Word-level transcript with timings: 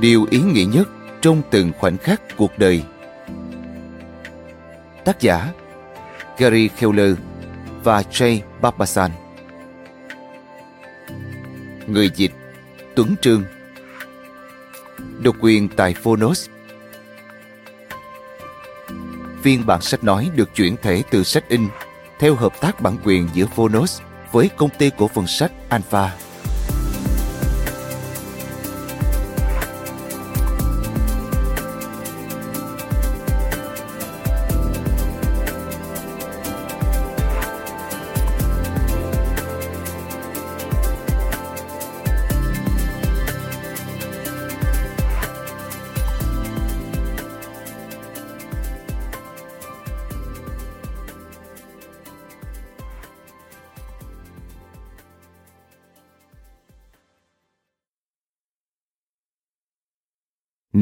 Điều 0.00 0.26
ý 0.30 0.40
nghĩa 0.40 0.64
nhất 0.64 0.88
trong 1.22 1.42
từng 1.50 1.72
khoảnh 1.78 1.98
khắc 1.98 2.20
cuộc 2.36 2.58
đời. 2.58 2.82
Tác 5.04 5.20
giả, 5.20 5.52
Gary 6.38 6.68
Keller 6.68 7.16
và 7.84 8.02
Jay 8.02 8.40
Babasan 8.60 9.10
Người 11.86 12.10
dịch, 12.14 12.32
Tuấn 12.94 13.14
Trương 13.20 13.44
Độc 15.22 15.36
quyền 15.40 15.68
tại 15.68 15.94
Phonos 15.94 16.48
Phiên 19.42 19.66
bản 19.66 19.80
sách 19.80 20.04
nói 20.04 20.30
được 20.36 20.54
chuyển 20.54 20.76
thể 20.82 21.02
từ 21.10 21.22
sách 21.22 21.48
in 21.48 21.68
theo 22.18 22.34
hợp 22.34 22.60
tác 22.60 22.80
bản 22.80 22.96
quyền 23.04 23.28
giữa 23.34 23.46
Phonos 23.46 24.00
với 24.32 24.50
công 24.56 24.70
ty 24.78 24.90
cổ 24.98 25.08
phần 25.08 25.26
sách 25.26 25.52
Alpha. 25.68 26.27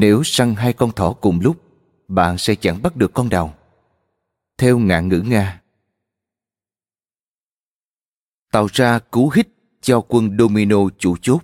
Nếu 0.06 0.22
săn 0.25 0.55
hai 0.55 0.72
con 0.72 0.93
thỏ 0.93 1.12
cùng 1.12 1.41
lúc, 1.41 1.56
bạn 2.09 2.39
sẽ 2.39 2.55
chẳng 2.55 2.83
bắt 2.83 2.97
được 2.97 3.15
con 3.15 3.28
nào. 3.28 3.55
Theo 4.59 4.78
ngạn 4.78 5.09
ngữ 5.09 5.21
Nga, 5.21 5.62
tạo 8.53 8.66
ra 8.72 8.99
cú 8.99 9.31
hích 9.34 9.49
cho 9.81 10.00
quân 10.00 10.37
domino 10.39 10.77
chủ 10.99 11.16
chốt. 11.22 11.39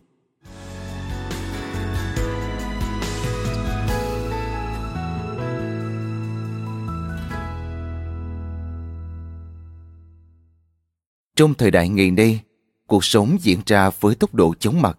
Trong 11.37 11.55
thời 11.55 11.71
đại 11.71 11.89
ngày 11.89 12.11
nay, 12.11 12.41
cuộc 12.87 13.05
sống 13.05 13.37
diễn 13.41 13.61
ra 13.67 13.91
với 14.01 14.15
tốc 14.15 14.35
độ 14.35 14.55
chóng 14.55 14.83
mặt 14.83 14.99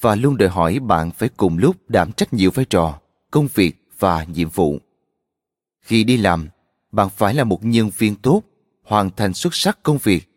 và 0.00 0.14
luôn 0.14 0.36
đòi 0.36 0.48
hỏi 0.48 0.78
bạn 0.78 1.10
phải 1.10 1.28
cùng 1.28 1.58
lúc 1.58 1.76
đảm 1.88 2.12
trách 2.12 2.32
nhiều 2.32 2.50
vai 2.50 2.64
trò, 2.64 2.98
công 3.32 3.48
việc 3.54 3.76
và 3.98 4.24
nhiệm 4.24 4.48
vụ. 4.48 4.78
Khi 5.80 6.04
đi 6.04 6.16
làm, 6.16 6.48
bạn 6.92 7.08
phải 7.16 7.34
là 7.34 7.44
một 7.44 7.64
nhân 7.64 7.90
viên 7.98 8.14
tốt, 8.14 8.42
hoàn 8.82 9.10
thành 9.16 9.34
xuất 9.34 9.54
sắc 9.54 9.82
công 9.82 9.98
việc. 9.98 10.28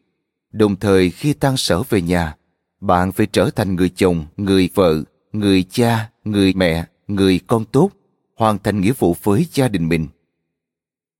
Đồng 0.51 0.75
thời 0.75 1.09
khi 1.09 1.33
tan 1.33 1.57
sở 1.57 1.83
về 1.89 2.01
nhà, 2.01 2.35
bạn 2.81 3.11
phải 3.11 3.25
trở 3.25 3.49
thành 3.49 3.75
người 3.75 3.89
chồng, 3.89 4.25
người 4.37 4.69
vợ, 4.73 5.03
người 5.33 5.63
cha, 5.63 6.09
người 6.23 6.53
mẹ, 6.53 6.85
người 7.07 7.39
con 7.47 7.65
tốt, 7.65 7.89
hoàn 8.35 8.59
thành 8.59 8.81
nghĩa 8.81 8.93
vụ 8.99 9.15
với 9.23 9.47
gia 9.53 9.67
đình 9.67 9.89
mình. 9.89 10.07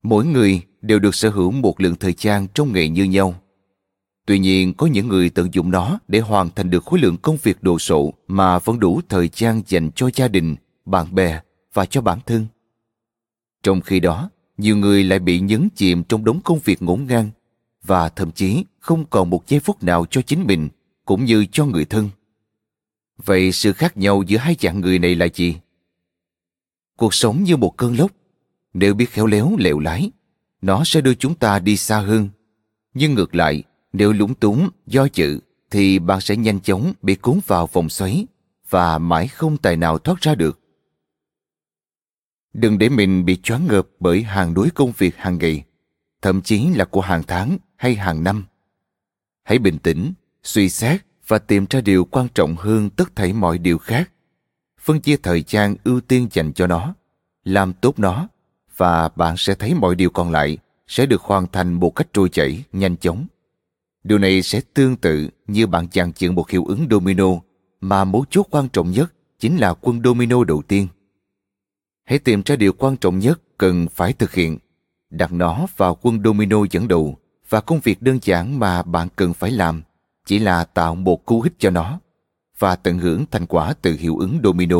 Mỗi 0.03 0.25
người 0.25 0.61
đều 0.81 0.99
được 0.99 1.15
sở 1.15 1.29
hữu 1.29 1.51
một 1.51 1.81
lượng 1.81 1.95
thời 1.95 2.13
gian 2.17 2.47
trong 2.53 2.73
nghề 2.73 2.87
như 2.87 3.03
nhau 3.03 3.35
Tuy 4.25 4.39
nhiên, 4.39 4.73
có 4.73 4.87
những 4.87 5.07
người 5.07 5.29
tận 5.29 5.53
dụng 5.53 5.71
nó 5.71 5.99
để 6.07 6.19
hoàn 6.19 6.49
thành 6.55 6.69
được 6.69 6.85
khối 6.85 6.99
lượng 6.99 7.17
công 7.17 7.37
việc 7.43 7.63
đồ 7.63 7.79
sộ 7.79 8.13
mà 8.27 8.59
vẫn 8.59 8.79
đủ 8.79 9.01
thời 9.09 9.29
gian 9.35 9.61
dành 9.67 9.91
cho 9.95 10.09
gia 10.15 10.27
đình, 10.27 10.55
bạn 10.85 11.15
bè 11.15 11.39
và 11.75 11.85
cho 11.85 12.01
bản 12.01 12.19
thân. 12.25 12.45
Trong 13.63 13.81
khi 13.81 13.99
đó, 13.99 14.29
nhiều 14.57 14.77
người 14.77 15.03
lại 15.03 15.19
bị 15.19 15.39
nhấn 15.39 15.69
chìm 15.75 16.03
trong 16.03 16.25
đống 16.25 16.39
công 16.43 16.59
việc 16.63 16.81
ngổn 16.81 17.05
ngang 17.07 17.29
và 17.83 18.09
thậm 18.09 18.31
chí 18.31 18.65
không 18.79 19.05
còn 19.05 19.29
một 19.29 19.47
giây 19.47 19.59
phút 19.59 19.83
nào 19.83 20.05
cho 20.09 20.21
chính 20.21 20.43
mình 20.47 20.69
cũng 21.05 21.25
như 21.25 21.45
cho 21.51 21.65
người 21.65 21.85
thân. 21.85 22.09
Vậy 23.17 23.51
sự 23.51 23.73
khác 23.73 23.97
nhau 23.97 24.23
giữa 24.27 24.37
hai 24.37 24.55
dạng 24.59 24.79
người 24.79 24.99
này 24.99 25.15
là 25.15 25.27
gì? 25.33 25.57
Cuộc 26.97 27.13
sống 27.13 27.43
như 27.43 27.57
một 27.57 27.77
cơn 27.77 27.95
lốc, 27.95 28.11
nếu 28.73 28.93
biết 28.93 29.09
khéo 29.09 29.25
léo 29.25 29.55
lèo 29.59 29.79
lái, 29.79 30.11
nó 30.61 30.83
sẽ 30.85 31.01
đưa 31.01 31.13
chúng 31.13 31.35
ta 31.35 31.59
đi 31.59 31.77
xa 31.77 31.99
hơn. 31.99 32.29
Nhưng 32.93 33.13
ngược 33.13 33.35
lại, 33.35 33.63
nếu 33.93 34.13
lúng 34.13 34.33
túng, 34.33 34.69
do 34.87 35.07
dự, 35.13 35.39
thì 35.71 35.99
bạn 35.99 36.21
sẽ 36.21 36.35
nhanh 36.35 36.59
chóng 36.59 36.93
bị 37.01 37.15
cuốn 37.15 37.39
vào 37.47 37.67
vòng 37.67 37.89
xoáy 37.89 38.27
và 38.69 38.97
mãi 38.97 39.27
không 39.27 39.57
tài 39.57 39.77
nào 39.77 39.97
thoát 39.97 40.21
ra 40.21 40.35
được. 40.35 40.59
Đừng 42.55 42.77
để 42.77 42.89
mình 42.89 43.25
bị 43.25 43.35
choáng 43.43 43.67
ngợp 43.67 43.87
bởi 43.99 44.23
hàng 44.23 44.53
đuối 44.53 44.69
công 44.75 44.91
việc 44.97 45.15
hàng 45.17 45.37
ngày, 45.37 45.63
thậm 46.21 46.41
chí 46.41 46.67
là 46.75 46.85
của 46.85 47.01
hàng 47.01 47.23
tháng 47.27 47.57
hay 47.75 47.95
hàng 47.95 48.23
năm. 48.23 48.45
Hãy 49.43 49.59
bình 49.59 49.77
tĩnh, 49.77 50.13
suy 50.43 50.69
xét 50.69 51.01
và 51.27 51.39
tìm 51.39 51.65
ra 51.69 51.81
điều 51.81 52.05
quan 52.05 52.27
trọng 52.35 52.55
hơn 52.55 52.89
tất 52.89 53.15
thảy 53.15 53.33
mọi 53.33 53.57
điều 53.57 53.77
khác. 53.77 54.11
Phân 54.81 55.01
chia 55.01 55.17
thời 55.17 55.43
gian 55.47 55.75
ưu 55.83 56.01
tiên 56.01 56.27
dành 56.31 56.53
cho 56.53 56.67
nó, 56.67 56.93
làm 57.43 57.73
tốt 57.73 57.99
nó 57.99 58.27
và 58.77 59.09
bạn 59.15 59.37
sẽ 59.37 59.55
thấy 59.55 59.73
mọi 59.73 59.95
điều 59.95 60.09
còn 60.09 60.31
lại 60.31 60.57
sẽ 60.87 61.05
được 61.05 61.21
hoàn 61.21 61.47
thành 61.51 61.73
một 61.73 61.89
cách 61.89 62.07
trôi 62.13 62.29
chảy, 62.29 62.63
nhanh 62.73 62.97
chóng. 62.97 63.27
Điều 64.03 64.17
này 64.17 64.41
sẽ 64.41 64.61
tương 64.73 64.95
tự 64.95 65.29
như 65.47 65.67
bạn 65.67 65.87
dàn 65.91 66.11
dựng 66.15 66.35
một 66.35 66.49
hiệu 66.49 66.65
ứng 66.65 66.87
domino 66.91 67.27
mà 67.81 68.03
mấu 68.03 68.25
chốt 68.29 68.47
quan 68.51 68.69
trọng 68.69 68.91
nhất 68.91 69.13
chính 69.39 69.57
là 69.57 69.73
quân 69.73 70.01
domino 70.03 70.43
đầu 70.43 70.61
tiên. 70.67 70.87
Hãy 72.05 72.19
tìm 72.19 72.41
ra 72.45 72.55
điều 72.55 72.73
quan 72.73 72.97
trọng 72.97 73.19
nhất 73.19 73.41
cần 73.57 73.87
phải 73.87 74.13
thực 74.13 74.33
hiện, 74.33 74.57
đặt 75.09 75.33
nó 75.33 75.65
vào 75.77 75.97
quân 76.01 76.23
domino 76.23 76.57
dẫn 76.71 76.87
đầu 76.87 77.17
và 77.49 77.61
công 77.61 77.79
việc 77.79 78.01
đơn 78.01 78.19
giản 78.21 78.59
mà 78.59 78.83
bạn 78.83 79.07
cần 79.15 79.33
phải 79.33 79.51
làm 79.51 79.81
chỉ 80.25 80.39
là 80.39 80.63
tạo 80.63 80.95
một 80.95 81.25
cú 81.25 81.41
hích 81.41 81.53
cho 81.59 81.69
nó 81.69 81.99
và 82.59 82.75
tận 82.75 82.99
hưởng 82.99 83.25
thành 83.31 83.45
quả 83.45 83.73
từ 83.81 83.93
hiệu 83.93 84.17
ứng 84.17 84.39
domino. 84.43 84.79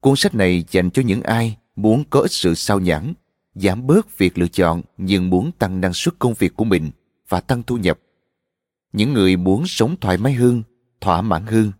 Cuốn 0.00 0.16
sách 0.16 0.34
này 0.34 0.64
dành 0.70 0.90
cho 0.90 1.02
những 1.02 1.22
ai 1.22 1.56
muốn 1.76 2.04
có 2.10 2.20
ít 2.20 2.32
sự 2.32 2.54
sao 2.54 2.80
nhãn, 2.80 3.14
giảm 3.54 3.86
bớt 3.86 4.18
việc 4.18 4.38
lựa 4.38 4.48
chọn 4.48 4.82
nhưng 4.98 5.30
muốn 5.30 5.52
tăng 5.52 5.80
năng 5.80 5.92
suất 5.92 6.18
công 6.18 6.34
việc 6.34 6.56
của 6.56 6.64
mình– 6.64 6.90
và 7.32 7.40
tăng 7.40 7.62
thu 7.62 7.76
nhập. 7.76 7.98
Những 8.92 9.12
người 9.12 9.36
muốn 9.36 9.66
sống 9.66 9.96
thoải 10.00 10.18
mái 10.18 10.32
hơn, 10.32 10.62
thỏa 11.00 11.22
mãn 11.22 11.46
hơn 11.46 11.72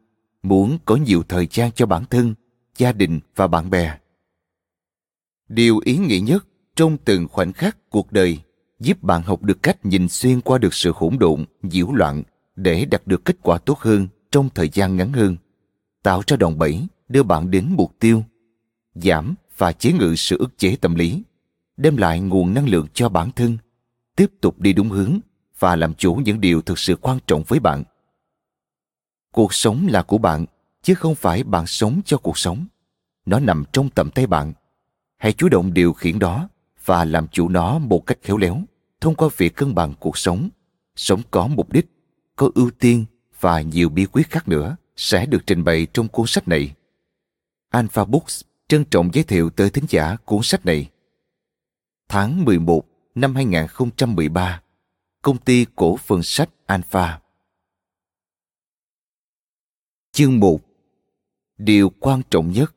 muốn 0.43 0.79
có 0.85 0.97
nhiều 0.97 1.23
thời 1.29 1.49
gian 1.51 1.73
cho 1.73 1.87
bản 1.87 2.05
thân 2.11 2.35
gia 2.83 2.93
đình 2.93 3.21
và 3.37 3.47
bạn 3.47 3.71
bè. 3.71 3.99
Điều 5.49 5.79
ý 5.85 5.97
nghĩa 5.97 6.21
nhất 6.21 6.47
trong 6.77 6.97
từng 7.05 7.29
khoảnh 7.29 7.53
khắc 7.53 7.91
cuộc 7.91 8.13
đời 8.13 8.39
giúp 8.81 9.03
bạn 9.03 9.23
học 9.23 9.43
được 9.43 9.63
cách 9.63 9.87
nhìn 9.87 10.09
xuyên 10.09 10.41
qua 10.41 10.59
được 10.59 10.75
sự 10.75 10.93
hỗn 10.95 11.17
độn, 11.19 11.45
nhiễu 11.63 11.93
loạn 11.93 12.23
để 12.57 12.85
đạt 12.85 13.07
được 13.07 13.25
kết 13.25 13.37
quả 13.43 13.59
tốt 13.59 13.79
hơn 13.79 14.09
trong 14.31 14.49
thời 14.55 14.69
gian 14.69 14.97
ngắn 14.97 15.13
hơn, 15.13 15.37
tạo 16.03 16.23
ra 16.27 16.37
đòn 16.37 16.59
bẩy, 16.59 16.87
đưa 17.09 17.23
bạn 17.23 17.51
đến 17.51 17.67
mục 17.77 17.93
tiêu, 17.99 18.25
giảm 18.95 19.35
và 19.57 19.73
chế 19.73 19.93
ngự 19.93 20.15
sự 20.17 20.39
ức 20.39 20.59
chế 20.59 20.77
tâm 20.77 20.95
lý, 20.95 21.23
đem 21.77 21.97
lại 21.97 22.21
nguồn 22.21 22.55
năng 22.55 22.69
lượng 22.69 22.87
cho 22.95 23.09
bản 23.09 23.33
thân, 23.33 23.59
tiếp 24.17 24.31
tục 24.41 24.61
đi 24.61 24.73
đúng 24.73 24.89
hướng 24.89 25.19
và 25.59 25.77
làm 25.77 25.95
chủ 25.95 26.15
những 26.15 26.41
điều 26.41 26.63
thực 26.63 26.79
sự 26.79 26.97
quan 26.97 27.19
trọng 27.27 27.43
với 27.43 27.61
bạn. 27.61 27.83
Cuộc 29.33 29.55
sống 29.55 29.87
là 29.91 30.03
của 30.03 30.19
bạn, 30.19 30.47
chứ 30.83 30.95
không 30.95 31.15
phải 31.15 31.45
bạn 31.45 31.67
sống 31.67 32.01
cho 32.05 32.19
cuộc 32.19 32.39
sống 32.39 32.67
nó 33.27 33.39
nằm 33.39 33.65
trong 33.73 33.91
tầm 33.91 34.11
tay 34.11 34.27
bạn. 34.27 34.53
Hãy 35.17 35.33
chủ 35.33 35.49
động 35.49 35.75
điều 35.75 35.93
khiển 35.93 36.19
đó 36.19 36.49
và 36.85 37.05
làm 37.05 37.29
chủ 37.29 37.49
nó 37.49 37.79
một 37.79 38.07
cách 38.07 38.19
khéo 38.23 38.37
léo, 38.37 38.63
thông 39.01 39.15
qua 39.15 39.29
việc 39.37 39.57
cân 39.57 39.75
bằng 39.75 39.95
cuộc 40.01 40.19
sống. 40.19 40.49
Sống 40.97 41.23
có 41.31 41.47
mục 41.47 41.73
đích, 41.73 41.87
có 42.37 42.51
ưu 42.55 42.71
tiên 42.71 43.05
và 43.41 43.61
nhiều 43.61 43.89
bí 43.89 44.07
quyết 44.07 44.31
khác 44.31 44.49
nữa 44.49 44.77
sẽ 44.97 45.27
được 45.27 45.47
trình 45.47 45.65
bày 45.65 45.87
trong 45.93 46.09
cuốn 46.09 46.27
sách 46.27 46.49
này. 46.49 46.75
Alpha 47.71 48.05
books 48.05 48.43
trân 48.69 48.85
trọng 48.85 49.11
giới 49.13 49.25
thiệu 49.25 49.51
tới 49.51 49.71
thính 49.71 49.85
giả 49.89 50.17
cuốn 50.25 50.41
sách 50.43 50.67
này. 50.67 50.91
Tháng 52.09 52.45
11 52.45 52.85
năm 53.15 53.35
2013 53.35 54.63
công 55.23 55.39
ty 55.39 55.67
cổ 55.77 55.97
phần 55.97 56.23
sách 56.23 56.51
Alpha. 56.67 57.21
Chương 60.13 60.41
1 60.41 60.61
Điều 61.59 61.93
quan 62.01 62.23
trọng 62.31 62.53
nhất. 62.53 62.75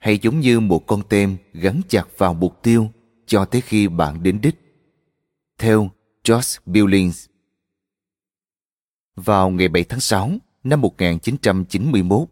Hay 0.00 0.18
giống 0.18 0.40
như 0.40 0.60
một 0.60 0.86
con 0.86 1.02
tem 1.08 1.36
gắn 1.52 1.80
chặt 1.88 2.18
vào 2.18 2.34
mục 2.34 2.62
tiêu 2.62 2.88
cho 3.26 3.44
tới 3.44 3.60
khi 3.60 3.88
bạn 3.88 4.22
đến 4.22 4.40
đích. 4.40 4.54
Theo 5.58 5.90
George 6.28 6.58
Billings 6.66 7.26
Vào 9.16 9.50
ngày 9.50 9.68
7 9.68 9.84
tháng 9.84 10.00
6 10.00 10.30
năm 10.64 10.80
1991, 10.80 12.28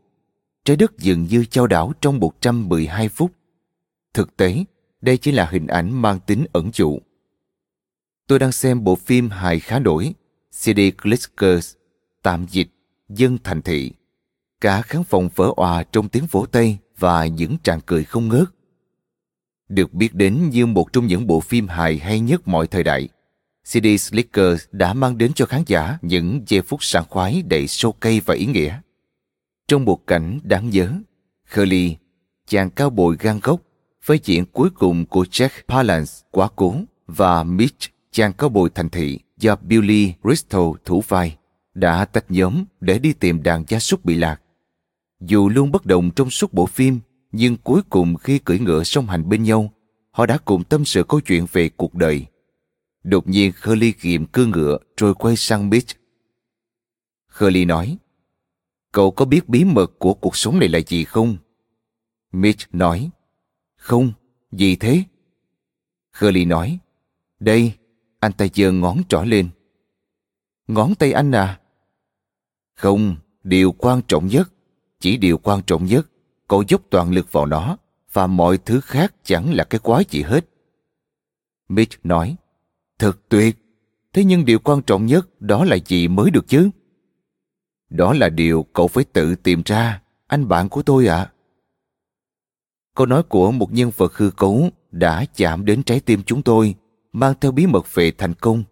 trái 0.64 0.76
đất 0.76 0.98
dường 0.98 1.24
như 1.24 1.44
trao 1.44 1.66
đảo 1.66 1.92
trong 2.00 2.18
112 2.18 3.08
phút. 3.08 3.32
Thực 4.14 4.36
tế, 4.36 4.64
đây 5.00 5.16
chỉ 5.16 5.32
là 5.32 5.48
hình 5.50 5.66
ảnh 5.66 6.02
mang 6.02 6.20
tính 6.26 6.44
ẩn 6.52 6.70
dụ. 6.74 6.98
Tôi 8.26 8.38
đang 8.38 8.52
xem 8.52 8.84
bộ 8.84 8.96
phim 8.96 9.30
hài 9.30 9.60
khá 9.60 9.78
nổi 9.78 10.14
City 10.62 10.90
Clickers, 10.90 11.74
tạm 12.22 12.46
dịch, 12.50 12.68
dân 13.08 13.38
thành 13.44 13.62
thị. 13.62 13.92
Cả 14.60 14.82
khán 14.82 15.04
phòng 15.04 15.28
vỡ 15.34 15.52
òa 15.56 15.82
trong 15.82 16.08
tiếng 16.08 16.26
vỗ 16.30 16.46
tay 16.46 16.78
và 16.98 17.26
những 17.26 17.56
tràng 17.62 17.80
cười 17.86 18.04
không 18.04 18.28
ngớt. 18.28 18.48
Được 19.68 19.92
biết 19.92 20.14
đến 20.14 20.50
như 20.50 20.66
một 20.66 20.92
trong 20.92 21.06
những 21.06 21.26
bộ 21.26 21.40
phim 21.40 21.68
hài 21.68 21.98
hay 21.98 22.20
nhất 22.20 22.48
mọi 22.48 22.66
thời 22.66 22.82
đại, 22.82 23.08
CD 23.64 23.86
Slicker 23.98 24.64
đã 24.72 24.94
mang 24.94 25.18
đến 25.18 25.32
cho 25.34 25.46
khán 25.46 25.62
giả 25.66 25.98
những 26.02 26.42
giây 26.46 26.62
phút 26.62 26.82
sảng 26.82 27.04
khoái 27.08 27.42
đầy 27.42 27.66
sâu 27.66 27.92
cây 27.92 28.20
và 28.20 28.34
ý 28.34 28.46
nghĩa. 28.46 28.80
Trong 29.68 29.84
một 29.84 30.06
cảnh 30.06 30.40
đáng 30.42 30.70
nhớ, 30.70 30.92
Curly, 31.54 31.96
chàng 32.46 32.70
cao 32.70 32.90
bồi 32.90 33.16
gan 33.20 33.40
gốc, 33.42 33.60
với 34.04 34.20
diện 34.24 34.44
cuối 34.52 34.70
cùng 34.70 35.06
của 35.06 35.24
Jack 35.30 35.48
Palance 35.68 36.12
quá 36.30 36.48
cố 36.56 36.74
và 37.06 37.42
Mitch, 37.42 37.90
chàng 38.10 38.32
cao 38.32 38.48
bồi 38.48 38.70
thành 38.74 38.88
thị 38.88 39.18
do 39.38 39.56
Billy 39.56 40.12
Bristol 40.22 40.76
thủ 40.84 41.02
vai, 41.08 41.36
đã 41.74 42.04
tách 42.04 42.30
nhóm 42.30 42.64
để 42.80 42.98
đi 42.98 43.12
tìm 43.12 43.42
đàn 43.42 43.64
gia 43.68 43.78
súc 43.78 44.04
bị 44.04 44.14
lạc. 44.14 44.40
Dù 45.20 45.48
luôn 45.48 45.72
bất 45.72 45.86
động 45.86 46.10
trong 46.16 46.30
suốt 46.30 46.52
bộ 46.52 46.66
phim, 46.66 47.00
nhưng 47.32 47.56
cuối 47.56 47.82
cùng 47.90 48.16
khi 48.16 48.38
cưỡi 48.38 48.58
ngựa 48.58 48.84
song 48.84 49.06
hành 49.06 49.28
bên 49.28 49.42
nhau, 49.42 49.72
họ 50.10 50.26
đã 50.26 50.38
cùng 50.44 50.64
tâm 50.64 50.84
sự 50.84 51.04
câu 51.08 51.20
chuyện 51.20 51.46
về 51.52 51.68
cuộc 51.68 51.94
đời. 51.94 52.26
Đột 53.02 53.28
nhiên 53.28 53.52
Curly 53.64 53.94
ghiệm 54.00 54.26
cưa 54.26 54.46
ngựa 54.46 54.78
rồi 54.96 55.14
quay 55.14 55.36
sang 55.36 55.70
Mitch. 55.70 55.96
Curly 57.38 57.64
nói, 57.64 57.98
Cậu 58.92 59.10
có 59.10 59.24
biết 59.24 59.48
bí 59.48 59.64
mật 59.64 59.98
của 59.98 60.14
cuộc 60.14 60.36
sống 60.36 60.58
này 60.58 60.68
là 60.68 60.80
gì 60.86 61.04
không? 61.04 61.36
Mitch 62.32 62.74
nói, 62.74 63.10
Không, 63.76 64.12
gì 64.52 64.76
thế? 64.76 65.02
Curly 66.20 66.44
nói, 66.44 66.78
Đây, 67.40 67.72
anh 68.20 68.32
ta 68.32 68.46
giơ 68.54 68.72
ngón 68.72 69.02
trỏ 69.08 69.22
lên. 69.22 69.48
Ngón 70.68 70.94
tay 70.94 71.12
anh 71.12 71.32
à? 71.32 71.60
Không, 72.74 73.16
điều 73.42 73.72
quan 73.72 74.00
trọng 74.08 74.26
nhất 74.26 74.48
chỉ 75.00 75.16
điều 75.16 75.38
quan 75.38 75.62
trọng 75.62 75.84
nhất, 75.84 76.06
cậu 76.48 76.64
dốc 76.68 76.82
toàn 76.90 77.10
lực 77.10 77.32
vào 77.32 77.46
nó 77.46 77.76
và 78.12 78.26
mọi 78.26 78.58
thứ 78.58 78.80
khác 78.80 79.14
chẳng 79.24 79.54
là 79.54 79.64
cái 79.64 79.78
quái 79.78 80.04
gì 80.10 80.22
hết. 80.22 80.48
Mitch 81.68 82.06
nói, 82.06 82.36
thật 82.98 83.18
tuyệt, 83.28 83.56
thế 84.12 84.24
nhưng 84.24 84.44
điều 84.44 84.58
quan 84.58 84.82
trọng 84.82 85.06
nhất 85.06 85.40
đó 85.40 85.64
là 85.64 85.76
gì 85.86 86.08
mới 86.08 86.30
được 86.30 86.48
chứ? 86.48 86.70
Đó 87.90 88.12
là 88.12 88.28
điều 88.28 88.66
cậu 88.72 88.88
phải 88.88 89.04
tự 89.04 89.34
tìm 89.34 89.62
ra, 89.64 90.02
anh 90.26 90.48
bạn 90.48 90.68
của 90.68 90.82
tôi 90.82 91.06
ạ. 91.06 91.16
À. 91.16 91.32
Câu 92.94 93.06
nói 93.06 93.22
của 93.22 93.52
một 93.52 93.72
nhân 93.72 93.90
vật 93.96 94.16
hư 94.16 94.30
cấu 94.30 94.70
đã 94.90 95.24
chạm 95.36 95.64
đến 95.64 95.82
trái 95.82 96.00
tim 96.00 96.22
chúng 96.26 96.42
tôi, 96.42 96.74
mang 97.12 97.34
theo 97.40 97.52
bí 97.52 97.66
mật 97.66 97.94
về 97.94 98.10
thành 98.10 98.34
công. 98.34 98.64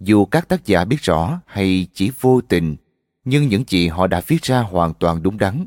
Dù 0.00 0.24
các 0.24 0.48
tác 0.48 0.66
giả 0.66 0.84
biết 0.84 1.00
rõ 1.00 1.40
hay 1.46 1.86
chỉ 1.94 2.10
vô 2.20 2.40
tình 2.40 2.76
nhưng 3.28 3.48
những 3.48 3.64
gì 3.68 3.88
họ 3.88 4.06
đã 4.06 4.20
viết 4.26 4.42
ra 4.42 4.60
hoàn 4.60 4.94
toàn 4.94 5.22
đúng 5.22 5.38
đắn. 5.38 5.66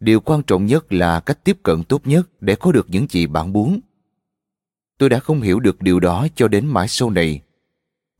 Điều 0.00 0.20
quan 0.20 0.42
trọng 0.42 0.66
nhất 0.66 0.92
là 0.92 1.20
cách 1.20 1.44
tiếp 1.44 1.58
cận 1.62 1.84
tốt 1.84 2.06
nhất 2.06 2.28
để 2.40 2.54
có 2.54 2.72
được 2.72 2.86
những 2.90 3.06
gì 3.10 3.26
bạn 3.26 3.52
muốn. 3.52 3.80
Tôi 4.98 5.08
đã 5.08 5.18
không 5.18 5.40
hiểu 5.40 5.60
được 5.60 5.82
điều 5.82 6.00
đó 6.00 6.26
cho 6.34 6.48
đến 6.48 6.66
mãi 6.66 6.88
sau 6.88 7.10
này. 7.10 7.40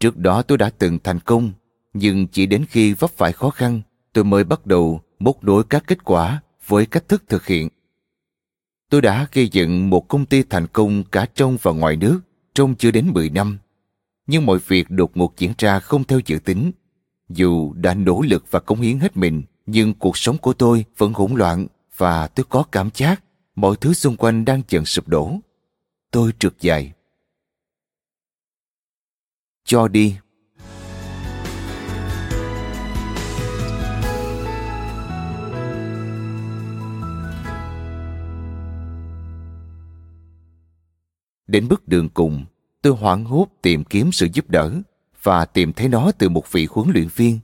Trước 0.00 0.16
đó 0.16 0.42
tôi 0.42 0.58
đã 0.58 0.70
từng 0.78 0.98
thành 1.04 1.20
công, 1.20 1.52
nhưng 1.94 2.26
chỉ 2.26 2.46
đến 2.46 2.64
khi 2.68 2.92
vấp 2.92 3.10
phải 3.10 3.32
khó 3.32 3.50
khăn, 3.50 3.80
tôi 4.12 4.24
mới 4.24 4.44
bắt 4.44 4.66
đầu 4.66 5.00
móc 5.18 5.44
nối 5.44 5.64
các 5.64 5.84
kết 5.86 6.04
quả 6.04 6.40
với 6.66 6.86
cách 6.86 7.08
thức 7.08 7.24
thực 7.28 7.46
hiện. 7.46 7.68
Tôi 8.90 9.00
đã 9.00 9.26
gây 9.32 9.48
dựng 9.48 9.90
một 9.90 10.08
công 10.08 10.26
ty 10.26 10.42
thành 10.42 10.66
công 10.66 11.04
cả 11.04 11.26
trong 11.34 11.56
và 11.62 11.72
ngoài 11.72 11.96
nước 11.96 12.20
trong 12.54 12.74
chưa 12.74 12.90
đến 12.90 13.10
10 13.14 13.30
năm. 13.30 13.58
Nhưng 14.26 14.46
mọi 14.46 14.58
việc 14.66 14.90
đột 14.90 15.16
ngột 15.16 15.38
diễn 15.38 15.52
ra 15.58 15.80
không 15.80 16.04
theo 16.04 16.20
dự 16.26 16.38
tính 16.38 16.72
dù 17.34 17.72
đã 17.72 17.94
nỗ 17.94 18.22
lực 18.22 18.44
và 18.50 18.60
cống 18.60 18.80
hiến 18.80 18.98
hết 18.98 19.16
mình, 19.16 19.42
nhưng 19.66 19.94
cuộc 19.94 20.16
sống 20.16 20.38
của 20.38 20.52
tôi 20.52 20.84
vẫn 20.96 21.12
hỗn 21.12 21.32
loạn 21.34 21.66
và 21.96 22.28
tôi 22.28 22.46
có 22.48 22.64
cảm 22.72 22.90
giác 22.94 23.22
mọi 23.54 23.76
thứ 23.80 23.92
xung 23.92 24.16
quanh 24.16 24.44
đang 24.44 24.62
dần 24.68 24.84
sụp 24.84 25.08
đổ. 25.08 25.38
Tôi 26.10 26.32
trượt 26.38 26.52
dài. 26.60 26.92
Cho 29.64 29.88
đi. 29.88 30.16
Đến 41.46 41.68
bước 41.68 41.88
đường 41.88 42.08
cùng, 42.08 42.44
tôi 42.82 42.92
hoảng 42.92 43.24
hốt 43.24 43.46
tìm 43.62 43.84
kiếm 43.84 44.12
sự 44.12 44.28
giúp 44.32 44.50
đỡ 44.50 44.72
và 45.22 45.44
tìm 45.44 45.72
thấy 45.72 45.88
nó 45.88 46.12
từ 46.18 46.28
một 46.28 46.52
vị 46.52 46.66
huấn 46.70 46.90
luyện 46.94 47.08
viên. 47.16 47.38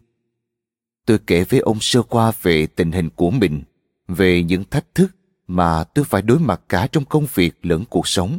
Tôi 1.06 1.18
kể 1.26 1.44
với 1.44 1.61
ông 1.61 1.80
sơ 1.80 2.02
qua 2.02 2.32
về 2.42 2.66
tình 2.66 2.92
hình 2.92 3.11
của 3.11 3.30
mình, 3.30 3.62
về 4.08 4.42
những 4.42 4.64
thách 4.64 4.94
thức 4.94 5.16
mà 5.47 5.85
tôi 5.85 6.04
phải 6.04 6.23
đối 6.23 6.38
mặt 6.38 6.61
cả 6.68 6.87
trong 6.87 7.04
công 7.04 7.26
việc 7.35 7.66
lẫn 7.66 7.85
cuộc 7.85 8.08
sống. 8.08 8.38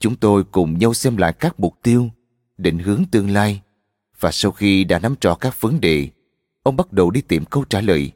Chúng 0.00 0.16
tôi 0.16 0.44
cùng 0.44 0.78
nhau 0.78 0.94
xem 0.94 1.16
lại 1.16 1.32
các 1.32 1.60
mục 1.60 1.74
tiêu, 1.82 2.10
định 2.58 2.78
hướng 2.78 3.04
tương 3.10 3.30
lai 3.30 3.62
và 4.20 4.30
sau 4.32 4.52
khi 4.52 4.84
đã 4.84 4.98
nắm 4.98 5.14
rõ 5.20 5.34
các 5.34 5.60
vấn 5.60 5.80
đề, 5.80 6.08
ông 6.62 6.76
bắt 6.76 6.92
đầu 6.92 7.10
đi 7.10 7.20
tìm 7.20 7.44
câu 7.44 7.64
trả 7.64 7.80
lời. 7.80 8.12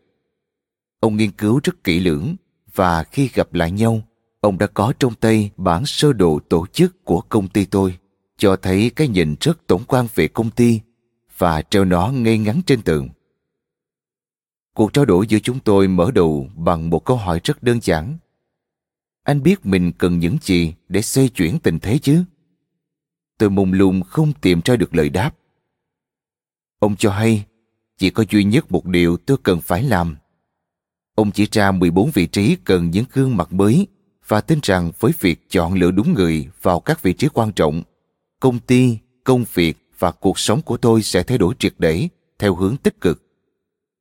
Ông 1.01 1.17
nghiên 1.17 1.31
cứu 1.31 1.61
rất 1.65 1.85
kỹ 1.85 2.01
lưỡng 2.01 2.37
và 2.75 3.05
khi 3.05 3.31
gặp 3.35 3.55
lại 3.55 3.71
nhau, 3.71 4.03
ông 4.41 4.59
đã 4.59 4.67
có 4.67 4.93
trong 4.99 5.15
tay 5.15 5.51
bản 5.57 5.87
sơ 5.87 6.13
đồ 6.13 6.41
tổ 6.49 6.67
chức 6.67 7.05
của 7.05 7.21
công 7.21 7.49
ty 7.49 7.65
tôi 7.65 7.99
cho 8.37 8.57
thấy 8.57 8.91
cái 8.97 9.09
nhìn 9.09 9.35
rất 9.41 9.67
tổng 9.67 9.85
quan 9.85 10.07
về 10.15 10.29
công 10.29 10.51
ty 10.51 10.81
và 11.39 11.63
treo 11.63 11.85
nó 11.85 12.09
ngay 12.09 12.39
ngắn 12.39 12.61
trên 12.67 12.83
tường. 12.83 13.09
Cuộc 14.75 14.93
trao 14.93 15.05
đổi 15.05 15.27
giữa 15.27 15.39
chúng 15.39 15.61
tôi 15.61 15.89
mở 15.89 16.11
đầu 16.11 16.49
bằng 16.57 16.91
một 16.91 17.05
câu 17.05 17.17
hỏi 17.17 17.41
rất 17.45 17.63
đơn 17.63 17.79
giản. 17.83 18.19
Anh 19.23 19.43
biết 19.43 19.67
mình 19.67 19.93
cần 19.99 20.19
những 20.19 20.37
gì 20.43 20.75
để 20.89 21.03
xoay 21.03 21.29
chuyển 21.29 21.59
tình 21.59 21.79
thế 21.79 21.99
chứ? 21.99 22.25
Tôi 23.39 23.51
mùng 23.51 23.73
lùng 23.73 24.03
không 24.03 24.33
tìm 24.41 24.61
ra 24.65 24.77
được 24.77 24.95
lời 24.95 25.11
đáp. 25.11 25.35
Ông 26.79 26.97
cho 26.97 27.11
hay, 27.11 27.45
chỉ 27.99 28.11
có 28.11 28.25
duy 28.31 28.45
nhất 28.45 28.73
một 28.73 28.87
điều 28.87 29.17
tôi 29.17 29.37
cần 29.43 29.61
phải 29.61 29.83
làm. 29.83 30.17
Ông 31.15 31.31
chỉ 31.33 31.47
ra 31.53 31.73
14 31.73 32.11
vị 32.11 32.27
trí 32.27 32.57
cần 32.65 32.91
những 32.91 33.05
gương 33.13 33.37
mặt 33.37 33.53
mới 33.53 33.87
và 34.29 34.41
tin 34.41 34.59
rằng 34.63 34.93
với 35.01 35.13
việc 35.21 35.51
chọn 35.51 35.75
lựa 35.75 35.91
đúng 35.91 36.15
người 36.15 36.49
vào 36.63 36.81
các 36.81 37.03
vị 37.03 37.13
trí 37.13 37.29
quan 37.29 37.53
trọng, 37.53 37.83
công 38.43 38.59
ty, 38.59 38.99
công 39.25 39.45
việc 39.55 39.77
và 39.99 40.11
cuộc 40.11 40.39
sống 40.39 40.63
của 40.63 40.77
tôi 40.77 41.03
sẽ 41.03 41.23
thay 41.23 41.39
đổi 41.39 41.55
triệt 41.59 41.75
để 41.79 42.09
theo 42.39 42.55
hướng 42.55 42.77
tích 42.77 43.01
cực. 43.01 43.23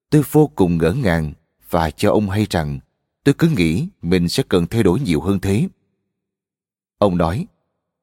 Tôi 0.10 0.24
vô 0.32 0.48
cùng 0.56 0.78
ngỡ 0.78 0.94
ngàng 0.94 1.34
và 1.70 1.92
cho 1.92 2.12
ông 2.12 2.30
hay 2.30 2.48
rằng 2.50 2.80
tôi 3.24 3.36
cứ 3.38 3.48
nghĩ 3.48 3.88
mình 4.02 4.30
sẽ 4.30 4.44
cần 4.50 4.68
thay 4.68 4.84
đổi 4.84 5.00
nhiều 5.00 5.22
hơn 5.22 5.40
thế. 5.40 5.68
Ông 6.98 7.18
nói, 7.18 7.48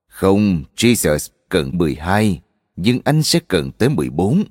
không, 0.08 0.64
Jesus 0.76 1.28
cần 1.48 1.78
12, 1.78 2.40
nhưng 2.76 3.00
anh 3.04 3.22
sẽ 3.22 3.40
cần 3.48 3.70
tới 3.72 3.88
14. 3.88 4.44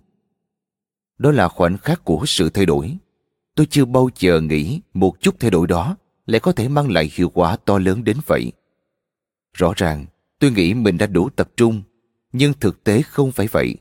Đó 1.17 1.31
là 1.31 1.47
khoảnh 1.47 1.77
khắc 1.77 2.03
của 2.03 2.23
sự 2.27 2.49
thay 2.49 2.65
đổi. 2.65 2.97
Tôi 3.55 3.65
chưa 3.69 3.85
bao 3.85 4.09
giờ 4.19 4.41
nghĩ 4.41 4.81
một 4.93 5.21
chút 5.21 5.35
thay 5.39 5.51
đổi 5.51 5.67
đó 5.67 5.95
lại 6.25 6.39
có 6.39 6.51
thể 6.51 6.67
mang 6.67 6.91
lại 6.91 7.11
hiệu 7.13 7.29
quả 7.29 7.57
to 7.65 7.79
lớn 7.79 8.03
đến 8.03 8.17
vậy. 8.25 8.51
Rõ 9.53 9.73
ràng, 9.75 10.05
tôi 10.39 10.51
nghĩ 10.51 10.73
mình 10.73 10.97
đã 10.97 11.05
đủ 11.05 11.29
tập 11.29 11.49
trung, 11.57 11.83
nhưng 12.33 12.53
thực 12.59 12.83
tế 12.83 13.01
không 13.01 13.31
phải 13.31 13.47
vậy. 13.47 13.75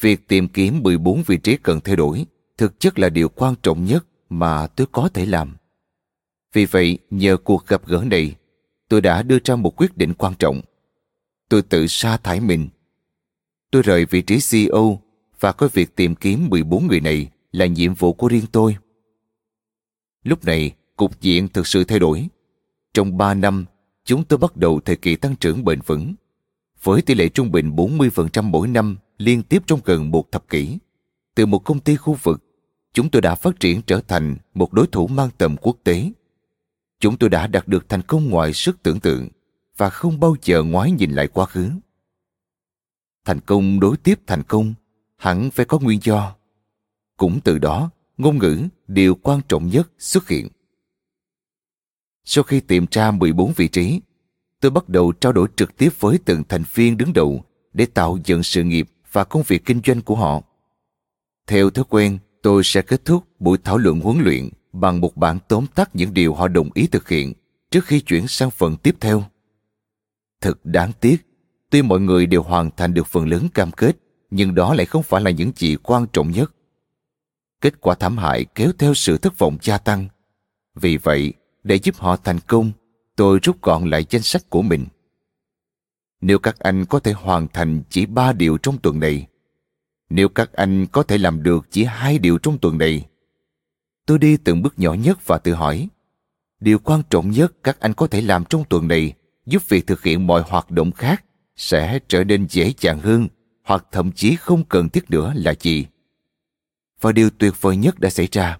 Việc 0.00 0.28
tìm 0.28 0.48
kiếm 0.48 0.82
14 0.82 1.22
vị 1.26 1.36
trí 1.36 1.56
cần 1.56 1.80
thay 1.80 1.96
đổi 1.96 2.26
thực 2.58 2.80
chất 2.80 2.98
là 2.98 3.08
điều 3.08 3.28
quan 3.28 3.54
trọng 3.62 3.84
nhất 3.84 4.06
mà 4.28 4.66
tôi 4.66 4.86
có 4.92 5.08
thể 5.08 5.26
làm. 5.26 5.56
Vì 6.52 6.64
vậy, 6.64 6.98
nhờ 7.10 7.36
cuộc 7.36 7.66
gặp 7.66 7.86
gỡ 7.86 8.04
này, 8.06 8.34
tôi 8.88 9.00
đã 9.00 9.22
đưa 9.22 9.38
ra 9.44 9.56
một 9.56 9.80
quyết 9.80 9.96
định 9.96 10.14
quan 10.14 10.34
trọng. 10.38 10.60
Tôi 11.48 11.62
tự 11.62 11.86
sa 11.86 12.16
thải 12.16 12.40
mình. 12.40 12.68
Tôi 13.70 13.82
rời 13.82 14.04
vị 14.04 14.22
trí 14.22 14.38
CEO 14.50 15.00
và 15.40 15.52
coi 15.52 15.68
việc 15.68 15.96
tìm 15.96 16.14
kiếm 16.14 16.48
14 16.48 16.86
người 16.86 17.00
này 17.00 17.30
là 17.52 17.66
nhiệm 17.66 17.94
vụ 17.94 18.12
của 18.12 18.28
riêng 18.28 18.46
tôi. 18.52 18.76
Lúc 20.22 20.44
này, 20.44 20.74
cục 20.96 21.20
diện 21.20 21.48
thực 21.48 21.66
sự 21.66 21.84
thay 21.84 21.98
đổi. 21.98 22.28
Trong 22.94 23.16
3 23.16 23.34
năm, 23.34 23.64
chúng 24.04 24.24
tôi 24.24 24.38
bắt 24.38 24.56
đầu 24.56 24.80
thời 24.80 24.96
kỳ 24.96 25.16
tăng 25.16 25.36
trưởng 25.36 25.64
bền 25.64 25.80
vững. 25.86 26.14
Với 26.82 27.02
tỷ 27.02 27.14
lệ 27.14 27.28
trung 27.28 27.52
bình 27.52 27.76
40% 27.76 28.42
mỗi 28.42 28.68
năm 28.68 28.96
liên 29.18 29.42
tiếp 29.42 29.62
trong 29.66 29.80
gần 29.84 30.10
một 30.10 30.32
thập 30.32 30.48
kỷ. 30.48 30.78
Từ 31.34 31.46
một 31.46 31.58
công 31.58 31.80
ty 31.80 31.96
khu 31.96 32.16
vực, 32.22 32.42
chúng 32.92 33.10
tôi 33.10 33.22
đã 33.22 33.34
phát 33.34 33.60
triển 33.60 33.82
trở 33.82 34.00
thành 34.00 34.36
một 34.54 34.72
đối 34.72 34.86
thủ 34.86 35.06
mang 35.06 35.30
tầm 35.38 35.56
quốc 35.56 35.76
tế. 35.84 36.10
Chúng 37.00 37.16
tôi 37.16 37.30
đã 37.30 37.46
đạt 37.46 37.68
được 37.68 37.88
thành 37.88 38.02
công 38.02 38.28
ngoài 38.28 38.52
sức 38.52 38.82
tưởng 38.82 39.00
tượng 39.00 39.28
và 39.76 39.90
không 39.90 40.20
bao 40.20 40.36
giờ 40.42 40.62
ngoái 40.62 40.90
nhìn 40.90 41.10
lại 41.10 41.28
quá 41.28 41.46
khứ. 41.46 41.70
Thành 43.24 43.40
công 43.40 43.80
đối 43.80 43.96
tiếp 43.96 44.20
thành 44.26 44.42
công 44.42 44.74
hẳn 45.16 45.50
phải 45.50 45.66
có 45.66 45.78
nguyên 45.78 45.98
do. 46.02 46.34
Cũng 47.16 47.40
từ 47.44 47.58
đó, 47.58 47.90
ngôn 48.18 48.38
ngữ, 48.38 48.62
điều 48.88 49.14
quan 49.14 49.40
trọng 49.48 49.68
nhất 49.68 49.90
xuất 49.98 50.28
hiện. 50.28 50.48
Sau 52.24 52.44
khi 52.44 52.60
tìm 52.60 52.86
ra 52.90 53.10
14 53.10 53.52
vị 53.56 53.68
trí, 53.68 54.00
tôi 54.60 54.70
bắt 54.70 54.88
đầu 54.88 55.12
trao 55.12 55.32
đổi 55.32 55.48
trực 55.56 55.76
tiếp 55.76 55.88
với 56.00 56.18
từng 56.24 56.42
thành 56.48 56.62
viên 56.74 56.96
đứng 56.96 57.12
đầu 57.12 57.44
để 57.72 57.86
tạo 57.86 58.18
dựng 58.24 58.42
sự 58.42 58.62
nghiệp 58.62 58.88
và 59.12 59.24
công 59.24 59.42
việc 59.42 59.64
kinh 59.64 59.80
doanh 59.86 60.02
của 60.02 60.14
họ. 60.14 60.42
Theo 61.46 61.70
thói 61.70 61.84
quen, 61.88 62.18
tôi 62.42 62.64
sẽ 62.64 62.82
kết 62.82 63.04
thúc 63.04 63.24
buổi 63.38 63.58
thảo 63.64 63.78
luận 63.78 64.00
huấn 64.00 64.18
luyện 64.22 64.48
bằng 64.72 65.00
một 65.00 65.16
bản 65.16 65.38
tóm 65.48 65.66
tắt 65.74 65.90
những 65.96 66.14
điều 66.14 66.34
họ 66.34 66.48
đồng 66.48 66.70
ý 66.74 66.86
thực 66.86 67.08
hiện 67.08 67.32
trước 67.70 67.84
khi 67.84 68.00
chuyển 68.00 68.28
sang 68.28 68.50
phần 68.50 68.76
tiếp 68.76 68.96
theo. 69.00 69.24
Thật 70.40 70.64
đáng 70.64 70.92
tiếc, 71.00 71.16
tuy 71.70 71.82
mọi 71.82 72.00
người 72.00 72.26
đều 72.26 72.42
hoàn 72.42 72.70
thành 72.76 72.94
được 72.94 73.06
phần 73.06 73.28
lớn 73.28 73.48
cam 73.54 73.70
kết, 73.72 73.96
nhưng 74.30 74.54
đó 74.54 74.74
lại 74.74 74.86
không 74.86 75.02
phải 75.02 75.22
là 75.22 75.30
những 75.30 75.52
gì 75.56 75.76
quan 75.82 76.06
trọng 76.12 76.30
nhất. 76.30 76.52
Kết 77.60 77.80
quả 77.80 77.94
thảm 77.94 78.18
hại 78.18 78.44
kéo 78.44 78.72
theo 78.78 78.94
sự 78.94 79.18
thất 79.18 79.38
vọng 79.38 79.56
gia 79.62 79.78
tăng. 79.78 80.08
Vì 80.74 80.96
vậy, 80.96 81.32
để 81.62 81.78
giúp 81.82 81.96
họ 81.96 82.16
thành 82.16 82.38
công, 82.46 82.72
tôi 83.16 83.38
rút 83.42 83.62
gọn 83.62 83.90
lại 83.90 84.04
danh 84.10 84.22
sách 84.22 84.42
của 84.50 84.62
mình. 84.62 84.86
Nếu 86.20 86.38
các 86.38 86.58
anh 86.58 86.86
có 86.86 86.98
thể 86.98 87.12
hoàn 87.12 87.48
thành 87.48 87.82
chỉ 87.90 88.06
ba 88.06 88.32
điều 88.32 88.58
trong 88.58 88.78
tuần 88.78 89.00
này, 89.00 89.26
nếu 90.10 90.28
các 90.28 90.52
anh 90.52 90.86
có 90.86 91.02
thể 91.02 91.18
làm 91.18 91.42
được 91.42 91.66
chỉ 91.70 91.84
hai 91.84 92.18
điều 92.18 92.38
trong 92.38 92.58
tuần 92.58 92.78
này, 92.78 93.06
tôi 94.06 94.18
đi 94.18 94.36
từng 94.36 94.62
bước 94.62 94.78
nhỏ 94.78 94.94
nhất 94.94 95.26
và 95.26 95.38
tự 95.38 95.54
hỏi, 95.54 95.88
điều 96.60 96.78
quan 96.78 97.02
trọng 97.10 97.30
nhất 97.30 97.52
các 97.62 97.80
anh 97.80 97.94
có 97.94 98.06
thể 98.06 98.20
làm 98.20 98.44
trong 98.44 98.64
tuần 98.68 98.88
này 98.88 99.12
giúp 99.46 99.62
việc 99.68 99.86
thực 99.86 100.02
hiện 100.02 100.26
mọi 100.26 100.42
hoạt 100.42 100.70
động 100.70 100.92
khác 100.92 101.24
sẽ 101.56 101.98
trở 102.08 102.24
nên 102.24 102.46
dễ 102.48 102.72
dàng 102.78 102.98
hơn 102.98 103.28
hoặc 103.64 103.86
thậm 103.92 104.12
chí 104.12 104.36
không 104.36 104.64
cần 104.64 104.88
thiết 104.88 105.10
nữa 105.10 105.32
là 105.36 105.54
gì. 105.60 105.86
Và 107.00 107.12
điều 107.12 107.30
tuyệt 107.30 107.52
vời 107.60 107.76
nhất 107.76 107.98
đã 107.98 108.10
xảy 108.10 108.28
ra. 108.32 108.58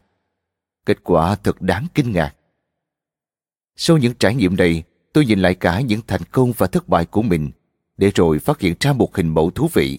Kết 0.86 1.04
quả 1.04 1.34
thật 1.34 1.62
đáng 1.62 1.86
kinh 1.94 2.12
ngạc. 2.12 2.34
Sau 3.76 3.98
những 3.98 4.14
trải 4.14 4.34
nghiệm 4.34 4.56
này, 4.56 4.82
tôi 5.12 5.26
nhìn 5.26 5.38
lại 5.38 5.54
cả 5.54 5.80
những 5.80 6.00
thành 6.06 6.22
công 6.32 6.52
và 6.52 6.66
thất 6.66 6.88
bại 6.88 7.04
của 7.04 7.22
mình, 7.22 7.50
để 7.96 8.10
rồi 8.14 8.38
phát 8.38 8.60
hiện 8.60 8.74
ra 8.80 8.92
một 8.92 9.16
hình 9.16 9.28
mẫu 9.28 9.50
thú 9.50 9.68
vị. 9.72 9.98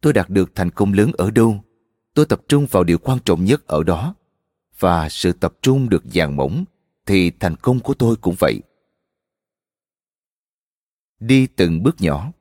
Tôi 0.00 0.12
đạt 0.12 0.30
được 0.30 0.54
thành 0.54 0.70
công 0.70 0.92
lớn 0.92 1.12
ở 1.18 1.30
đâu? 1.30 1.64
Tôi 2.14 2.26
tập 2.26 2.40
trung 2.48 2.66
vào 2.70 2.84
điều 2.84 2.98
quan 2.98 3.18
trọng 3.24 3.44
nhất 3.44 3.66
ở 3.66 3.82
đó. 3.82 4.14
Và 4.78 5.08
sự 5.08 5.32
tập 5.32 5.54
trung 5.62 5.88
được 5.88 6.04
dàn 6.04 6.36
mỏng, 6.36 6.64
thì 7.06 7.30
thành 7.30 7.56
công 7.56 7.80
của 7.80 7.94
tôi 7.94 8.16
cũng 8.16 8.34
vậy. 8.38 8.60
Đi 11.20 11.46
từng 11.46 11.82
bước 11.82 12.00
nhỏ 12.00 12.32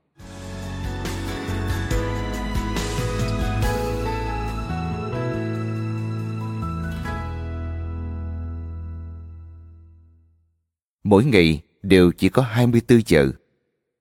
Mỗi 11.10 11.25
ngày 11.25 11.62
đều 11.82 12.12
chỉ 12.12 12.30
có 12.30 12.42
24 12.42 13.01
giờ. 13.06 13.32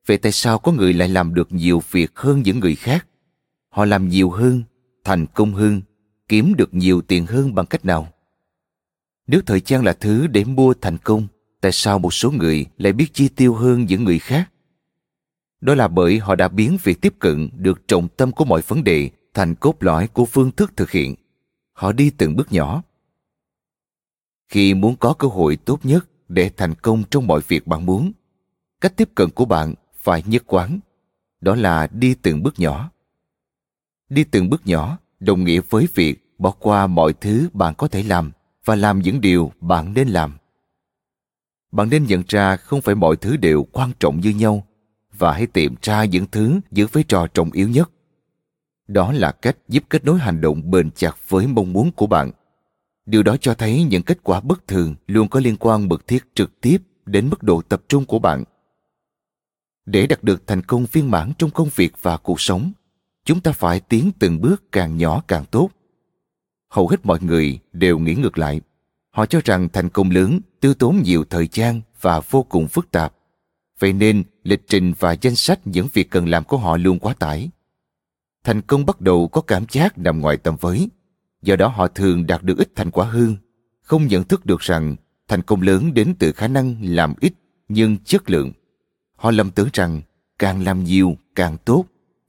Vậy 0.06 0.18
tại 0.18 0.32
sao 0.32 0.58
có 0.58 0.72
người 0.72 0.92
lại 0.92 1.08
làm 1.08 1.34
được 1.34 1.52
nhiều 1.52 1.82
việc 1.90 2.18
hơn 2.18 2.42
những 2.42 2.60
người 2.60 2.74
khác? 2.74 3.06
Họ 3.68 3.84
làm 3.84 4.08
nhiều 4.08 4.30
hơn, 4.30 4.62
thành 5.04 5.26
công 5.26 5.54
hơn, 5.54 5.82
kiếm 6.28 6.54
được 6.56 6.74
nhiều 6.74 7.00
tiền 7.00 7.26
hơn 7.26 7.54
bằng 7.54 7.66
cách 7.66 7.84
nào? 7.84 8.08
Nếu 9.26 9.40
thời 9.46 9.60
gian 9.66 9.84
là 9.84 9.92
thứ 9.92 10.26
để 10.26 10.44
mua 10.44 10.74
thành 10.74 10.98
công, 10.98 11.26
tại 11.60 11.72
sao 11.72 11.98
một 11.98 12.14
số 12.14 12.30
người 12.30 12.66
lại 12.78 12.92
biết 12.92 13.06
chi 13.12 13.28
tiêu 13.28 13.54
hơn 13.54 13.84
những 13.84 14.04
người 14.04 14.18
khác? 14.18 14.50
Đó 15.60 15.74
là 15.74 15.88
bởi 15.88 16.18
họ 16.18 16.34
đã 16.34 16.48
biến 16.48 16.78
việc 16.82 17.00
tiếp 17.00 17.14
cận 17.18 17.48
được 17.56 17.88
trọng 17.88 18.08
tâm 18.08 18.32
của 18.32 18.44
mọi 18.44 18.62
vấn 18.66 18.84
đề 18.84 19.10
thành 19.34 19.54
cốt 19.54 19.76
lõi 19.80 20.08
của 20.08 20.24
phương 20.24 20.50
thức 20.50 20.72
thực 20.76 20.90
hiện. 20.90 21.14
Họ 21.72 21.92
đi 21.92 22.10
từng 22.10 22.36
bước 22.36 22.52
nhỏ. 22.52 22.82
Khi 24.48 24.74
muốn 24.74 24.96
có 24.96 25.14
cơ 25.14 25.28
hội 25.28 25.56
tốt 25.56 25.80
nhất 25.82 26.08
để 26.28 26.50
thành 26.56 26.74
công 26.74 27.02
trong 27.10 27.26
mọi 27.26 27.40
việc 27.48 27.66
bạn 27.66 27.86
muốn. 27.86 28.12
Cách 28.80 28.96
tiếp 28.96 29.08
cận 29.14 29.30
của 29.30 29.44
bạn 29.44 29.74
phải 29.94 30.22
nhất 30.26 30.42
quán, 30.46 30.80
đó 31.40 31.54
là 31.54 31.86
đi 31.86 32.14
từng 32.14 32.42
bước 32.42 32.60
nhỏ. 32.60 32.90
Đi 34.08 34.24
từng 34.24 34.50
bước 34.50 34.66
nhỏ 34.66 34.98
đồng 35.20 35.44
nghĩa 35.44 35.60
với 35.70 35.88
việc 35.94 36.34
bỏ 36.38 36.50
qua 36.50 36.86
mọi 36.86 37.12
thứ 37.12 37.48
bạn 37.52 37.74
có 37.74 37.88
thể 37.88 38.02
làm 38.02 38.32
và 38.64 38.76
làm 38.76 38.98
những 38.98 39.20
điều 39.20 39.52
bạn 39.60 39.94
nên 39.94 40.08
làm. 40.08 40.36
Bạn 41.72 41.90
nên 41.90 42.04
nhận 42.04 42.22
ra 42.28 42.56
không 42.56 42.80
phải 42.80 42.94
mọi 42.94 43.16
thứ 43.16 43.36
đều 43.36 43.66
quan 43.72 43.90
trọng 43.98 44.20
như 44.20 44.30
nhau 44.30 44.66
và 45.12 45.32
hãy 45.32 45.46
tìm 45.46 45.74
ra 45.82 46.04
những 46.04 46.26
thứ 46.32 46.60
giữ 46.70 46.86
vai 46.86 47.04
trò 47.08 47.26
trọng 47.26 47.52
yếu 47.52 47.68
nhất. 47.68 47.90
Đó 48.88 49.12
là 49.12 49.32
cách 49.32 49.56
giúp 49.68 49.84
kết 49.90 50.04
nối 50.04 50.18
hành 50.18 50.40
động 50.40 50.70
bền 50.70 50.90
chặt 50.90 51.28
với 51.28 51.46
mong 51.46 51.72
muốn 51.72 51.92
của 51.92 52.06
bạn. 52.06 52.30
Điều 53.08 53.22
đó 53.22 53.36
cho 53.40 53.54
thấy 53.54 53.82
những 53.82 54.02
kết 54.02 54.18
quả 54.22 54.40
bất 54.40 54.66
thường 54.66 54.94
luôn 55.06 55.28
có 55.28 55.40
liên 55.40 55.56
quan 55.56 55.88
mật 55.88 56.06
thiết 56.06 56.24
trực 56.34 56.60
tiếp 56.60 56.78
đến 57.06 57.28
mức 57.30 57.42
độ 57.42 57.62
tập 57.62 57.82
trung 57.88 58.04
của 58.04 58.18
bạn. 58.18 58.44
Để 59.86 60.06
đạt 60.06 60.24
được 60.24 60.46
thành 60.46 60.62
công 60.62 60.86
viên 60.92 61.10
mãn 61.10 61.32
trong 61.38 61.50
công 61.50 61.68
việc 61.74 61.92
và 62.02 62.16
cuộc 62.16 62.40
sống, 62.40 62.72
chúng 63.24 63.40
ta 63.40 63.52
phải 63.52 63.80
tiến 63.80 64.10
từng 64.18 64.40
bước 64.40 64.72
càng 64.72 64.96
nhỏ 64.96 65.22
càng 65.28 65.44
tốt. 65.50 65.70
Hầu 66.70 66.88
hết 66.88 67.06
mọi 67.06 67.18
người 67.22 67.58
đều 67.72 67.98
nghĩ 67.98 68.14
ngược 68.14 68.38
lại. 68.38 68.60
Họ 69.10 69.26
cho 69.26 69.40
rằng 69.44 69.68
thành 69.68 69.88
công 69.88 70.10
lớn 70.10 70.40
tiêu 70.60 70.74
tốn 70.74 71.02
nhiều 71.04 71.24
thời 71.30 71.48
gian 71.52 71.80
và 72.00 72.20
vô 72.20 72.42
cùng 72.42 72.68
phức 72.68 72.90
tạp. 72.90 73.14
Vậy 73.78 73.92
nên, 73.92 74.24
lịch 74.44 74.66
trình 74.66 74.92
và 74.98 75.12
danh 75.12 75.36
sách 75.36 75.60
những 75.64 75.88
việc 75.92 76.10
cần 76.10 76.28
làm 76.28 76.44
của 76.44 76.56
họ 76.56 76.76
luôn 76.76 76.98
quá 76.98 77.14
tải. 77.14 77.50
Thành 78.44 78.62
công 78.62 78.86
bắt 78.86 79.00
đầu 79.00 79.28
có 79.28 79.40
cảm 79.40 79.64
giác 79.70 79.98
nằm 79.98 80.20
ngoài 80.20 80.36
tầm 80.36 80.56
với 80.60 80.88
do 81.42 81.56
đó 81.56 81.68
họ 81.68 81.88
thường 81.88 82.26
đạt 82.26 82.42
được 82.42 82.58
ít 82.58 82.68
thành 82.74 82.90
quả 82.90 83.06
hơn, 83.06 83.36
không 83.82 84.06
nhận 84.06 84.24
thức 84.24 84.46
được 84.46 84.60
rằng 84.60 84.96
thành 85.28 85.42
công 85.42 85.62
lớn 85.62 85.94
đến 85.94 86.14
từ 86.18 86.32
khả 86.32 86.48
năng 86.48 86.76
làm 86.82 87.14
ít 87.20 87.32
nhưng 87.68 87.96
chất 88.04 88.30
lượng. 88.30 88.52
Họ 89.16 89.30
lầm 89.30 89.50
tưởng 89.50 89.68
rằng 89.72 90.02
càng 90.38 90.64
làm 90.64 90.84
nhiều 90.84 91.16
càng 91.34 91.56
tốt 91.64 91.84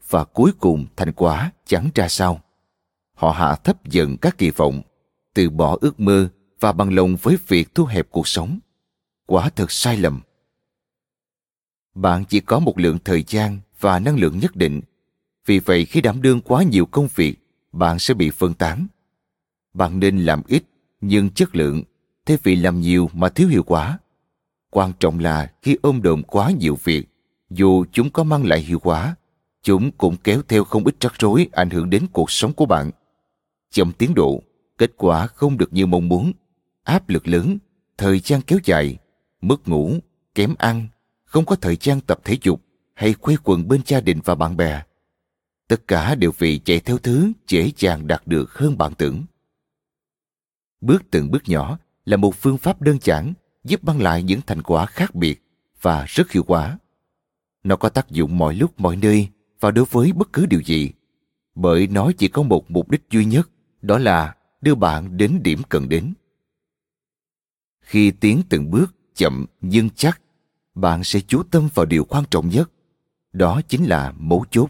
và 0.10 0.24
cuối 0.24 0.52
cùng 0.60 0.86
thành 0.96 1.14
quả 1.14 1.52
chẳng 1.66 1.90
ra 1.96 2.08
sao. 2.08 2.42
Họ 3.14 3.32
hạ 3.32 3.56
thấp 3.56 3.86
dần 3.86 4.18
các 4.18 4.38
kỳ 4.38 4.50
vọng, 4.50 4.82
từ 5.34 5.50
bỏ 5.50 5.78
ước 5.82 6.00
mơ 6.00 6.30
và 6.60 6.72
bằng 6.72 6.94
lòng 6.94 7.16
với 7.22 7.38
việc 7.48 7.76
thu 7.76 7.86
hẹp 7.86 8.08
cuộc 8.12 8.28
sống. 8.28 8.60
Quả 9.26 9.50
thật 9.50 9.72
sai 9.72 9.98
lầm. 9.98 10.22
Bạn 11.96 12.26
chỉ 12.26 12.40
có 12.40 12.60
một 12.60 12.80
lượng 12.80 12.98
thời 13.06 13.24
gian 13.28 13.60
và 13.80 14.00
năng 14.00 14.18
lượng 14.18 14.40
nhất 14.40 14.56
định. 14.56 14.82
Vì 15.46 15.60
vậy 15.60 15.86
khi 15.86 16.02
đảm 16.02 16.22
đương 16.22 16.42
quá 16.42 16.64
nhiều 16.64 16.86
công 16.86 17.08
việc 17.16 17.36
bạn 17.72 18.00
sẽ 18.00 18.14
bị 18.14 18.30
phân 18.30 18.54
tán. 18.54 18.88
Bạn 19.74 20.00
nên 20.00 20.26
làm 20.26 20.42
ít 20.48 20.64
nhưng 21.02 21.30
chất 21.30 21.56
lượng, 21.56 21.84
thay 22.26 22.38
vì 22.44 22.56
làm 22.56 22.82
nhiều 22.82 23.10
mà 23.14 23.30
thiếu 23.30 23.48
hiệu 23.48 23.64
quả. 23.64 24.00
Quan 24.70 24.92
trọng 25.00 25.20
là 25.20 25.52
khi 25.62 25.78
ôm 25.82 26.02
đồm 26.02 26.24
quá 26.24 26.52
nhiều 26.60 26.78
việc, 26.84 27.06
dù 27.50 27.86
chúng 27.92 28.10
có 28.10 28.24
mang 28.24 28.46
lại 28.46 28.62
hiệu 28.62 28.80
quả, 28.80 29.16
chúng 29.64 29.92
cũng 29.92 30.16
kéo 30.24 30.42
theo 30.48 30.64
không 30.64 30.86
ít 30.86 30.96
rắc 31.00 31.14
rối 31.20 31.48
ảnh 31.52 31.70
hưởng 31.70 31.90
đến 31.90 32.06
cuộc 32.14 32.32
sống 32.32 32.54
của 32.54 32.66
bạn. 32.66 32.92
Chậm 33.72 33.92
tiến 33.92 34.14
độ, 34.14 34.42
kết 34.78 34.92
quả 34.98 35.28
không 35.28 35.58
được 35.58 35.74
như 35.74 35.86
mong 35.86 36.08
muốn, 36.08 36.32
áp 36.84 37.10
lực 37.10 37.28
lớn, 37.28 37.58
thời 37.98 38.20
gian 38.20 38.42
kéo 38.42 38.60
dài, 38.64 38.98
mất 39.42 39.68
ngủ, 39.68 39.94
kém 40.36 40.56
ăn, 40.58 40.88
không 41.26 41.46
có 41.46 41.56
thời 41.56 41.78
gian 41.82 42.02
tập 42.02 42.20
thể 42.24 42.38
dục 42.42 42.62
hay 42.94 43.14
quay 43.14 43.38
quần 43.44 43.68
bên 43.68 43.82
gia 43.86 44.02
đình 44.02 44.20
và 44.26 44.36
bạn 44.36 44.58
bè. 44.58 44.82
Tất 45.68 45.88
cả 45.88 46.16
đều 46.16 46.32
vì 46.38 46.60
chạy 46.60 46.80
theo 46.80 46.98
thứ 46.98 47.32
dễ 47.48 47.72
dàng 47.78 48.08
đạt 48.08 48.28
được 48.28 48.54
hơn 48.54 48.78
bạn 48.78 48.94
tưởng. 48.94 49.24
Bước 50.82 51.04
từng 51.12 51.32
bước 51.32 51.44
nhỏ 51.46 51.78
là 52.06 52.18
một 52.18 52.36
phương 52.36 52.58
pháp 52.58 52.82
đơn 52.82 52.98
giản 53.02 53.34
giúp 53.64 53.84
mang 53.84 54.02
lại 54.02 54.24
những 54.24 54.42
thành 54.48 54.62
quả 54.62 54.86
khác 54.86 55.16
biệt 55.16 55.44
và 55.82 56.06
rất 56.08 56.32
hiệu 56.32 56.44
quả. 56.44 56.80
Nó 57.64 57.76
có 57.76 57.90
tác 57.90 58.10
dụng 58.10 58.38
mọi 58.38 58.56
lúc 58.56 58.80
mọi 58.80 58.96
nơi 58.96 59.30
và 59.60 59.72
đối 59.72 59.86
với 59.86 60.14
bất 60.14 60.34
cứ 60.34 60.46
điều 60.46 60.62
gì, 60.62 60.92
bởi 61.56 61.88
nó 61.88 62.12
chỉ 62.18 62.28
có 62.28 62.44
một 62.44 62.72
mục 62.72 62.90
đích 62.90 63.02
duy 63.10 63.26
nhất, 63.26 63.50
đó 63.82 63.98
là 63.98 64.36
đưa 64.62 64.76
bạn 64.76 65.18
đến 65.18 65.40
điểm 65.44 65.62
cần 65.70 65.90
đến. 65.90 66.14
Khi 67.82 68.12
tiến 68.12 68.42
từng 68.50 68.72
bước 68.72 68.96
chậm 69.16 69.46
nhưng 69.62 69.90
chắc, 69.90 70.22
bạn 70.76 71.04
sẽ 71.04 71.20
chú 71.20 71.44
tâm 71.44 71.70
vào 71.74 71.86
điều 71.86 72.06
quan 72.06 72.24
trọng 72.32 72.50
nhất. 72.50 72.72
Đó 73.34 73.62
chính 73.68 73.86
là 73.86 74.14
mấu 74.18 74.46
chốt. 74.52 74.70